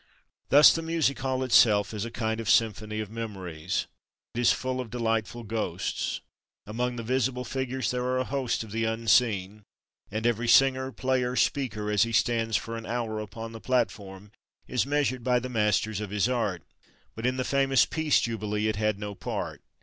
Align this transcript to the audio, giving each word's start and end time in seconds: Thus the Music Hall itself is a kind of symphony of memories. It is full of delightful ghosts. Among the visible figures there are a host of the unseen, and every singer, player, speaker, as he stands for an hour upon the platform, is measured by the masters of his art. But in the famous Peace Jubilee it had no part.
Thus 0.49 0.73
the 0.73 0.81
Music 0.81 1.19
Hall 1.19 1.43
itself 1.43 1.93
is 1.93 2.05
a 2.05 2.09
kind 2.09 2.39
of 2.39 2.49
symphony 2.49 3.01
of 3.01 3.11
memories. 3.11 3.85
It 4.33 4.39
is 4.39 4.51
full 4.51 4.81
of 4.81 4.89
delightful 4.89 5.43
ghosts. 5.43 6.21
Among 6.65 6.95
the 6.95 7.03
visible 7.03 7.45
figures 7.45 7.91
there 7.91 8.05
are 8.05 8.17
a 8.17 8.23
host 8.23 8.63
of 8.63 8.71
the 8.71 8.83
unseen, 8.83 9.63
and 10.09 10.25
every 10.25 10.47
singer, 10.47 10.91
player, 10.91 11.35
speaker, 11.35 11.91
as 11.91 12.01
he 12.01 12.13
stands 12.13 12.57
for 12.57 12.77
an 12.77 12.87
hour 12.87 13.19
upon 13.19 13.51
the 13.51 13.61
platform, 13.61 14.31
is 14.67 14.87
measured 14.87 15.23
by 15.23 15.37
the 15.37 15.49
masters 15.49 16.01
of 16.01 16.09
his 16.09 16.27
art. 16.27 16.63
But 17.13 17.27
in 17.27 17.37
the 17.37 17.43
famous 17.43 17.85
Peace 17.85 18.21
Jubilee 18.21 18.67
it 18.69 18.77
had 18.77 18.97
no 18.97 19.13
part. 19.13 19.61